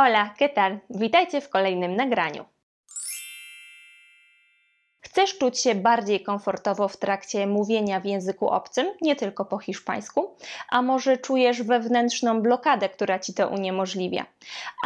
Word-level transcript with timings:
Hola, 0.00 0.34
¿qué 0.38 0.48
tal? 0.48 0.80
Witajcie 0.90 1.40
w 1.40 1.48
kolejnym 1.48 1.96
nagraniu. 1.96 2.44
Chcesz 5.18 5.38
czuć 5.38 5.60
się 5.60 5.74
bardziej 5.74 6.22
komfortowo 6.22 6.88
w 6.88 6.96
trakcie 6.96 7.46
mówienia 7.46 8.00
w 8.00 8.04
języku 8.04 8.48
obcym, 8.48 8.86
nie 9.00 9.16
tylko 9.16 9.44
po 9.44 9.58
hiszpańsku? 9.58 10.34
A 10.68 10.82
może 10.82 11.16
czujesz 11.16 11.62
wewnętrzną 11.62 12.42
blokadę, 12.42 12.88
która 12.88 13.18
ci 13.18 13.34
to 13.34 13.48
uniemożliwia? 13.48 14.26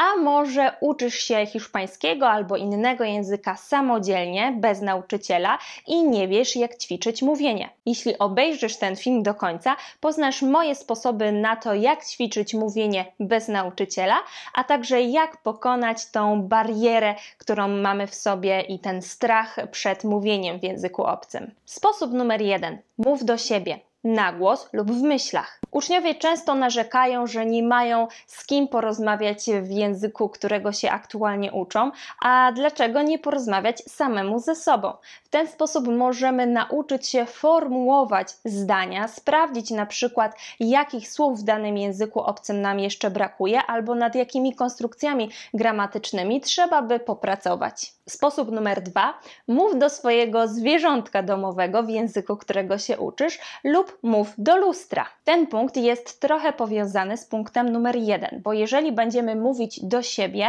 A 0.00 0.16
może 0.16 0.72
uczysz 0.80 1.14
się 1.14 1.46
hiszpańskiego 1.46 2.28
albo 2.28 2.56
innego 2.56 3.04
języka 3.04 3.56
samodzielnie, 3.56 4.54
bez 4.56 4.80
nauczyciela 4.80 5.58
i 5.86 6.04
nie 6.04 6.28
wiesz, 6.28 6.56
jak 6.56 6.78
ćwiczyć 6.78 7.22
mówienie? 7.22 7.70
Jeśli 7.86 8.18
obejrzysz 8.18 8.76
ten 8.76 8.96
film 8.96 9.22
do 9.22 9.34
końca, 9.34 9.76
poznasz 10.00 10.42
moje 10.42 10.74
sposoby 10.74 11.32
na 11.32 11.56
to, 11.56 11.74
jak 11.74 12.04
ćwiczyć 12.04 12.54
mówienie 12.54 13.12
bez 13.20 13.48
nauczyciela, 13.48 14.16
a 14.54 14.64
także 14.64 15.02
jak 15.02 15.42
pokonać 15.42 16.06
tą 16.10 16.42
barierę, 16.42 17.14
którą 17.38 17.68
mamy 17.68 18.06
w 18.06 18.14
sobie 18.14 18.60
i 18.60 18.78
ten 18.78 19.02
strach 19.02 19.56
przed 19.70 20.04
mówieniem 20.04 20.21
mówieniem 20.22 20.60
w 20.60 20.62
języku 20.62 21.02
obcym. 21.02 21.54
Sposób 21.64 22.12
numer 22.12 22.42
jeden: 22.42 22.78
mów 22.98 23.24
do 23.24 23.38
siebie 23.38 23.80
na 24.04 24.32
głos 24.32 24.68
lub 24.72 24.90
w 24.92 25.02
myślach. 25.02 25.60
Uczniowie 25.70 26.14
często 26.14 26.54
narzekają, 26.54 27.26
że 27.26 27.46
nie 27.46 27.62
mają 27.62 28.08
z 28.26 28.46
kim 28.46 28.68
porozmawiać 28.68 29.44
w 29.62 29.70
języku, 29.70 30.28
którego 30.28 30.72
się 30.72 30.90
aktualnie 30.90 31.52
uczą, 31.52 31.90
a 32.22 32.52
dlaczego 32.54 33.02
nie 33.02 33.18
porozmawiać 33.18 33.78
samemu 33.78 34.38
ze 34.38 34.54
sobą? 34.54 34.92
W 35.24 35.28
ten 35.28 35.48
sposób 35.48 35.88
możemy 35.88 36.46
nauczyć 36.46 37.08
się 37.08 37.26
formułować 37.26 38.28
zdania, 38.44 39.08
sprawdzić 39.08 39.70
na 39.70 39.86
przykład, 39.86 40.36
jakich 40.60 41.08
słów 41.08 41.40
w 41.40 41.42
danym 41.42 41.76
języku 41.76 42.20
obcym 42.20 42.60
nam 42.60 42.80
jeszcze 42.80 43.10
brakuje, 43.10 43.62
albo 43.62 43.94
nad 43.94 44.14
jakimi 44.14 44.54
konstrukcjami 44.54 45.30
gramatycznymi 45.54 46.40
trzeba 46.40 46.82
by 46.82 47.00
popracować. 47.00 47.92
Sposób 48.08 48.50
numer 48.50 48.82
dwa: 48.82 49.14
mów 49.48 49.78
do 49.78 49.90
swojego 49.90 50.48
zwierzątka 50.48 51.22
domowego 51.22 51.82
w 51.82 51.88
języku, 51.88 52.36
którego 52.36 52.78
się 52.78 52.98
uczysz, 52.98 53.38
lub 53.64 53.91
mów 54.02 54.34
do 54.38 54.56
lustra. 54.56 55.06
Ten 55.24 55.46
punkt 55.46 55.76
jest 55.76 56.20
trochę 56.20 56.52
powiązany 56.52 57.16
z 57.16 57.26
punktem 57.26 57.68
numer 57.68 57.96
jeden, 57.96 58.40
bo 58.44 58.52
jeżeli 58.52 58.92
będziemy 58.92 59.36
mówić 59.36 59.84
do 59.84 60.02
siebie, 60.02 60.46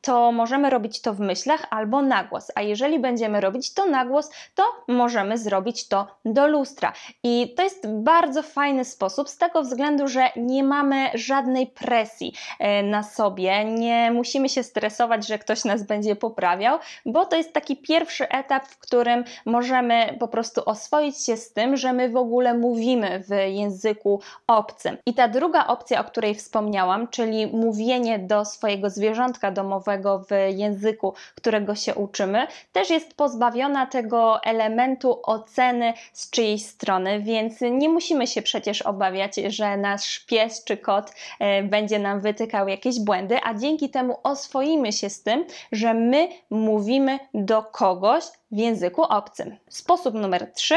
to 0.00 0.32
możemy 0.32 0.70
robić 0.70 1.00
to 1.00 1.14
w 1.14 1.20
myślach 1.20 1.66
albo 1.70 2.02
na 2.02 2.24
głos, 2.24 2.52
a 2.54 2.62
jeżeli 2.62 2.98
będziemy 2.98 3.40
robić 3.40 3.74
to 3.74 3.86
na 3.86 4.04
głos, 4.04 4.30
to 4.54 4.62
możemy 4.88 5.38
zrobić 5.38 5.88
to 5.88 6.06
do 6.24 6.46
lustra. 6.46 6.92
I 7.22 7.54
to 7.56 7.62
jest 7.62 7.88
bardzo 7.88 8.42
fajny 8.42 8.84
sposób 8.84 9.28
z 9.28 9.38
tego 9.38 9.62
względu, 9.62 10.08
że 10.08 10.28
nie 10.36 10.64
mamy 10.64 11.10
żadnej 11.14 11.66
presji 11.66 12.32
e, 12.58 12.82
na 12.82 13.02
sobie, 13.02 13.64
nie 13.64 14.10
musimy 14.10 14.48
się 14.48 14.62
stresować, 14.62 15.26
że 15.26 15.38
ktoś 15.38 15.64
nas 15.64 15.82
będzie 15.82 16.16
poprawiał 16.16 16.78
bo 17.06 17.26
to 17.26 17.36
jest 17.36 17.52
taki 17.52 17.76
pierwszy 17.76 18.28
etap, 18.28 18.66
w 18.66 18.78
którym 18.78 19.24
możemy 19.44 20.16
po 20.20 20.28
prostu 20.28 20.62
oswoić 20.64 21.24
się 21.24 21.36
z 21.36 21.52
tym, 21.52 21.76
że 21.76 21.92
my 21.92 22.08
w 22.08 22.16
ogóle 22.16 22.54
mówimy 22.54 22.85
w 23.28 23.52
języku 23.52 24.20
obcym. 24.46 24.96
I 25.06 25.14
ta 25.14 25.28
druga 25.28 25.66
opcja, 25.66 26.00
o 26.00 26.04
której 26.04 26.34
wspomniałam, 26.34 27.08
czyli 27.08 27.46
mówienie 27.46 28.18
do 28.18 28.44
swojego 28.44 28.90
zwierzątka 28.90 29.50
domowego 29.50 30.18
w 30.18 30.30
języku, 30.56 31.14
którego 31.34 31.74
się 31.74 31.94
uczymy, 31.94 32.46
też 32.72 32.90
jest 32.90 33.14
pozbawiona 33.14 33.86
tego 33.86 34.42
elementu 34.42 35.20
oceny 35.22 35.92
z 36.12 36.30
czyjejś 36.30 36.66
strony, 36.66 37.20
więc 37.20 37.60
nie 37.60 37.88
musimy 37.88 38.26
się 38.26 38.42
przecież 38.42 38.82
obawiać, 38.82 39.34
że 39.36 39.76
nasz 39.76 40.18
pies 40.18 40.64
czy 40.64 40.76
kot 40.76 41.12
e, 41.38 41.62
będzie 41.62 41.98
nam 41.98 42.20
wytykał 42.20 42.68
jakieś 42.68 43.00
błędy, 43.00 43.38
a 43.44 43.54
dzięki 43.54 43.90
temu 43.90 44.16
oswoimy 44.22 44.92
się 44.92 45.10
z 45.10 45.22
tym, 45.22 45.44
że 45.72 45.94
my 45.94 46.28
mówimy 46.50 46.76
mówimy 46.76 47.18
do 47.34 47.62
kogoś 47.62 48.24
w 48.50 48.56
języku 48.56 49.02
obcym. 49.02 49.56
Sposób 49.68 50.14
numer 50.14 50.52
3 50.52 50.74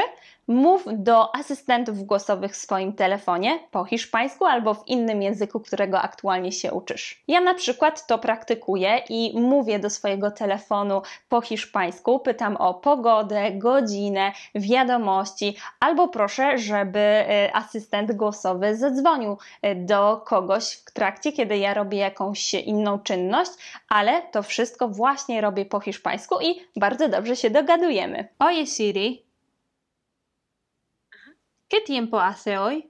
Mów 0.50 0.84
do 0.88 1.36
asystentów 1.36 2.04
głosowych 2.04 2.52
w 2.52 2.56
swoim 2.56 2.94
telefonie 2.94 3.60
po 3.72 3.86
hiszpańsku 3.86 4.46
albo 4.46 4.74
w 4.74 4.88
innym 4.88 5.22
języku, 5.22 5.60
którego 5.60 6.02
aktualnie 6.02 6.52
się 6.52 6.74
uczysz. 6.74 7.24
Ja 7.28 7.42
na 7.42 7.54
przykład 7.54 8.08
to 8.08 8.18
praktykuję 8.18 9.02
i 9.10 9.40
mówię 9.40 9.80
do 9.80 9.90
swojego 9.90 10.32
telefonu 10.32 11.02
po 11.30 11.42
hiszpańsku, 11.42 12.20
pytam 12.20 12.56
o 12.56 12.74
pogodę, 12.74 13.52
godzinę, 13.52 14.32
wiadomości, 14.56 15.58
albo 15.80 16.08
proszę, 16.08 16.58
żeby 16.58 17.00
y, 17.00 17.54
asystent 17.54 18.12
głosowy 18.12 18.76
zadzwonił 18.76 19.38
y, 19.66 19.76
do 19.76 20.22
kogoś 20.26 20.74
w 20.74 20.92
trakcie, 20.92 21.32
kiedy 21.32 21.58
ja 21.58 21.74
robię 21.74 21.98
jakąś 21.98 22.54
inną 22.54 23.00
czynność, 23.00 23.52
ale 23.90 24.22
to 24.22 24.44
wszystko 24.44 24.88
właśnie 24.88 25.42
robię 25.42 25.66
po 25.66 25.80
hiszpańsku 25.80 26.36
i 26.42 26.62
bardzo 26.76 27.08
dobrze 27.08 27.36
się 27.36 27.50
dogadujemy. 27.62 28.30
Oje 28.40 28.66
Siri, 28.66 29.26
¿Qué 31.70 31.82
tiempo 31.82 32.20
hace 32.20 32.58
hoy? 32.58 32.90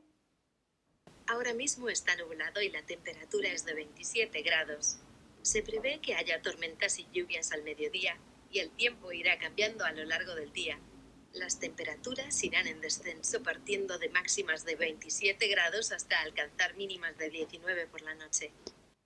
Ahora 1.27 1.53
mismo 1.53 1.89
está 1.89 2.15
nublado 2.15 2.61
y 2.61 2.69
la 2.69 2.81
temperatura 2.83 3.49
es 3.49 3.65
de 3.65 3.73
27 3.73 4.41
grados. 4.41 4.99
Se 5.41 5.61
prevé 5.61 5.99
que 5.99 6.15
haya 6.15 6.41
tormentas 6.41 6.97
y 6.97 7.05
lluvias 7.11 7.51
al 7.51 7.63
mediodía 7.63 8.17
y 8.49 8.59
el 8.59 8.71
tiempo 8.71 9.11
irá 9.11 9.37
cambiando 9.37 9.83
a 9.83 9.91
lo 9.91 10.05
largo 10.05 10.33
del 10.33 10.53
día. 10.53 10.79
Las 11.33 11.59
temperaturas 11.59 12.41
irán 12.41 12.67
en 12.67 12.79
descenso 12.79 13.43
partiendo 13.43 13.99
de 13.99 14.09
máximas 14.09 14.63
de 14.63 14.75
27 14.75 15.45
grados 15.49 15.91
hasta 15.91 16.21
alcanzar 16.21 16.75
mínimas 16.75 17.17
de 17.17 17.29
19 17.29 17.85
por 17.87 18.01
la 18.01 18.15
noche. 18.15 18.53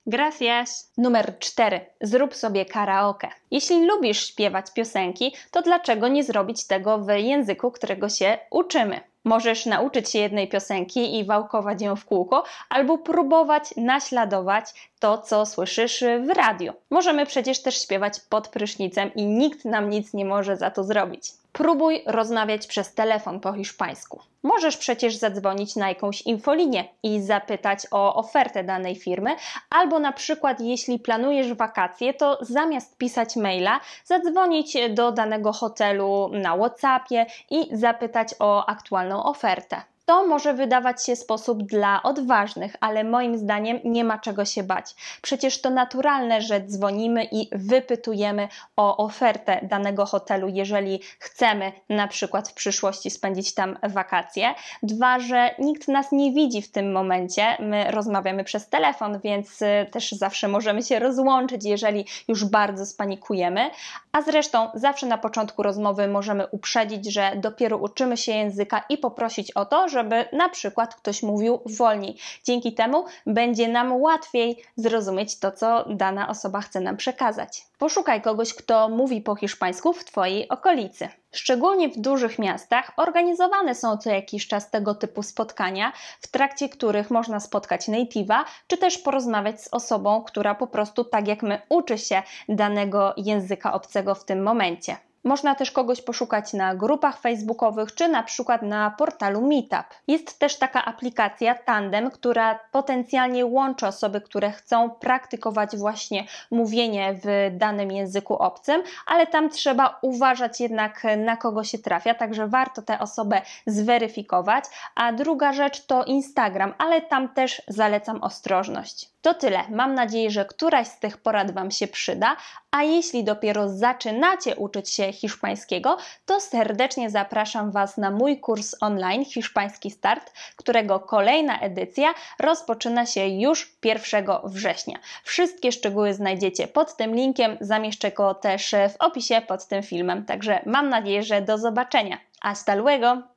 Gracias. 0.06 0.91
Numer 0.97 1.40
4. 1.40 1.86
Zrób 2.02 2.36
sobie 2.36 2.66
karaoke. 2.66 3.30
Jeśli 3.52 3.86
lubisz 3.86 4.28
śpiewać 4.28 4.74
piosenki, 4.74 5.36
to 5.52 5.62
dlaczego 5.62 6.08
nie 6.08 6.24
zrobić 6.24 6.68
tego 6.68 6.97
w 6.97 7.08
języku, 7.09 7.72
którego 7.72 8.09
się 8.09 8.38
uczymy? 8.52 9.02
Możesz 9.24 9.66
nauczyć 9.66 10.09
się 10.09 10.19
jednej 10.19 10.47
piosenki 10.47 11.19
i 11.19 11.25
wałkować 11.25 11.81
ją 11.81 11.96
w 11.96 12.06
kółko, 12.06 12.44
albo 12.69 12.97
próbować 12.97 13.64
naśladować 13.78 14.66
to, 15.00 15.18
co 15.18 15.46
słyszysz 15.46 16.03
w 16.28 16.30
radiu. 16.30 16.74
Możemy 16.90 17.25
przecież 17.25 17.62
też 17.62 17.81
śpiewać 17.81 18.20
pod 18.20 18.47
prysznicem 18.47 19.14
i 19.16 19.25
nikt 19.25 19.66
nam 19.66 19.90
nic 19.90 20.14
nie 20.14 20.25
może 20.25 20.58
za 20.58 20.72
to 20.72 20.84
zrobić. 20.84 21.31
Próbuj 21.53 22.03
rozmawiać 22.06 22.68
przez 22.68 22.94
telefon 22.94 23.40
po 23.40 23.53
hiszpańsku. 23.53 24.19
Możesz 24.44 24.78
przecież 24.78 25.16
zadzwonić 25.16 25.75
na 25.75 25.90
jakąś 25.90 26.22
infolinię 26.22 26.84
i 27.03 27.22
zapytać 27.22 27.80
o 27.91 28.16
ofertę 28.16 28.64
danej 28.64 28.96
firmy, 28.96 29.36
albo 29.69 30.00
na 30.00 30.12
przykład 30.12 30.62
jeśli 30.62 31.00
planujesz 31.00 31.53
wakacje, 31.53 32.14
to 32.14 32.38
zamiast 32.41 32.97
pisać 32.97 33.36
maila, 33.36 33.80
zadzwonić 34.06 34.78
do 34.90 35.12
danego 35.12 35.53
hotelu 35.53 36.30
na 36.34 36.58
WhatsAppie 36.58 37.25
i 37.50 37.78
zapytać 37.78 38.35
o 38.40 38.66
aktualną 38.66 39.24
ofertę. 39.24 39.81
To 40.06 40.28
może 40.28 40.53
wydawać 40.53 41.06
się 41.06 41.16
sposób 41.16 41.64
dla 41.64 42.03
odważnych, 42.03 42.75
ale 42.80 43.03
moim 43.03 43.38
zdaniem 43.38 43.80
nie 43.84 44.03
ma 44.03 44.19
czego 44.19 44.46
się 44.46 44.64
bać. 44.64 44.96
Przecież 45.22 45.62
to 45.62 45.69
naturalne, 45.69 46.41
że 46.41 46.62
dzwonimy 46.62 47.28
i 47.31 47.50
wypytujemy 47.52 48.47
o 48.75 48.97
ofertę 48.97 49.59
danego 49.64 50.06
hotelu, 50.06 50.47
jeżeli 50.47 51.00
chcemy 51.19 51.72
na 51.90 52.08
przykład 52.08 52.50
w 52.50 52.53
przyszłości 52.53 53.09
spędzić 53.09 53.53
tam 53.53 53.78
wakacje. 53.84 54.53
Dwa, 54.84 55.19
że 55.19 55.56
nikt 55.59 55.88
nas 55.88 56.12
nie 56.12 56.31
widzi 56.31 56.62
w 56.62 56.72
tym 56.72 56.91
momencie. 56.91 57.58
My 57.59 57.91
rozmawiamy 57.91 58.44
przez 58.44 58.70
telefon, 58.70 59.20
więc 59.24 59.62
y, 59.62 59.88
też 59.91 60.12
zawsze 60.12 60.47
możemy 60.47 60.84
się 60.84 61.00
rozłączyć, 61.00 61.66
jeżeli 61.66 62.06
już 62.28 62.46
bardzo 62.46 62.85
spanikujemy. 62.85 63.70
A 64.13 64.22
zresztą 64.22 64.69
zawsze 64.74 65.06
na 65.06 65.18
początku 65.18 65.63
rozmowy 65.63 66.07
możemy 66.07 66.47
uprzedzić, 66.47 67.13
że 67.13 67.31
dopiero 67.35 67.78
uczymy 67.78 68.18
się 68.18 68.31
języka 68.31 68.84
i 68.90 68.97
poprosić 68.97 69.51
o 69.51 69.66
to, 69.66 69.90
żeby 69.90 70.25
na 70.34 70.50
przykład 70.50 70.96
ktoś 70.96 71.24
mówił 71.24 71.59
wolniej. 71.66 72.18
Dzięki 72.44 72.73
temu 72.73 73.06
będzie 73.25 73.68
nam 73.68 74.02
łatwiej 74.02 74.63
zrozumieć 74.75 75.40
to, 75.40 75.52
co 75.52 75.85
dana 75.90 76.29
osoba 76.29 76.62
chce 76.62 76.79
nam 76.79 76.97
przekazać. 76.97 77.66
Poszukaj 77.78 78.22
kogoś, 78.22 78.53
kto 78.53 78.90
mówi 78.90 79.22
po 79.22 79.35
hiszpańsku 79.35 79.93
w 79.93 80.05
Twojej 80.05 80.49
okolicy. 80.49 81.09
Szczególnie 81.34 81.90
w 81.90 81.97
dużych 81.97 82.40
miastach 82.40 82.91
organizowane 82.97 83.76
są 83.76 83.97
co 83.97 84.09
jakiś 84.09 84.47
czas 84.47 84.70
tego 84.70 84.96
typu 84.96 85.24
spotkania, 85.24 85.94
w 86.22 86.28
trakcie 86.28 86.70
których 86.70 87.12
można 87.12 87.40
spotkać 87.40 87.88
native'a, 87.88 88.44
czy 88.68 88.78
też 88.78 88.97
porozmawiać 88.97 89.62
z 89.62 89.70
osobą, 89.72 90.24
która 90.24 90.56
po 90.56 90.68
prostu 90.68 91.03
tak 91.03 91.28
jak 91.28 91.44
my 91.44 91.62
uczy 91.70 91.97
się 91.97 92.24
danego 92.50 93.14
języka 93.18 93.74
obcego 93.74 94.16
w 94.16 94.26
tym 94.26 94.44
momencie. 94.44 94.97
Można 95.23 95.55
też 95.55 95.72
kogoś 95.72 96.02
poszukać 96.02 96.53
na 96.53 96.75
grupach 96.75 97.20
facebookowych 97.20 97.96
czy 97.96 98.08
na 98.08 98.23
przykład 98.23 98.61
na 98.61 98.91
portalu 98.91 99.41
Meetup. 99.41 99.85
Jest 100.08 100.40
też 100.40 100.58
taka 100.58 100.85
aplikacja 100.85 101.55
Tandem, 101.55 102.11
która 102.11 102.59
potencjalnie 102.72 103.46
łączy 103.46 103.87
osoby, 103.87 104.22
które 104.22 104.52
chcą 104.52 104.90
praktykować 104.90 105.78
właśnie 105.78 106.23
mówienie 106.52 107.16
w 107.23 107.58
danym 107.58 107.91
języku 107.91 108.35
obcym, 108.35 108.84
ale 109.05 109.28
tam 109.28 109.49
trzeba 109.49 109.99
uważać 110.02 110.59
jednak 110.59 111.03
na 111.17 111.37
kogo 111.37 111.64
się 111.64 111.78
trafia, 111.78 112.14
także 112.14 112.47
warto 112.47 112.81
tę 112.81 112.99
osobę 112.99 113.41
zweryfikować. 113.67 114.66
A 114.96 115.14
druga 115.14 115.53
rzecz 115.53 115.85
to 115.85 116.03
Instagram, 116.03 116.73
ale 116.78 117.02
tam 117.02 117.29
też 117.29 117.61
zalecam 117.67 118.23
ostrożność. 118.23 119.09
To 119.22 119.34
tyle. 119.34 119.64
Mam 119.69 119.93
nadzieję, 119.96 120.31
że 120.31 120.46
któraś 120.46 120.87
z 120.87 120.99
tych 120.99 121.17
porad 121.17 121.52
Wam 121.52 121.72
się 121.72 121.87
przyda, 121.87 122.35
a 122.73 122.84
jeśli 122.84 123.23
dopiero 123.23 123.70
zaczynacie 123.70 124.55
uczyć 124.55 124.90
się 124.90 125.14
hiszpańskiego, 125.14 125.97
to 126.25 126.40
serdecznie 126.40 127.09
zapraszam 127.09 127.72
Was 127.72 127.97
na 127.97 128.11
mój 128.11 128.40
kurs 128.40 128.75
online 128.81 129.25
Hiszpański 129.25 129.91
Start, 129.91 130.31
którego 130.55 130.99
kolejna 130.99 131.59
edycja 131.59 132.14
rozpoczyna 132.40 133.05
się 133.05 133.28
już 133.28 133.75
1 133.84 134.25
września. 134.43 134.99
Wszystkie 135.23 135.72
szczegóły 135.72 136.14
znajdziecie 136.14 136.67
pod 136.67 136.96
tym 136.96 137.16
linkiem, 137.16 137.58
zamieszczę 137.61 138.11
go 138.11 138.34
też 138.34 138.76
w 138.93 138.96
opisie 139.02 139.41
pod 139.47 139.67
tym 139.67 139.84
filmem. 139.84 140.26
Także 140.26 140.61
mam 140.66 140.90
nadzieję, 140.90 141.23
że 141.23 141.41
do 141.41 141.58
zobaczenia. 141.58 142.17
Hasta 142.41 142.76
luego! 142.76 143.33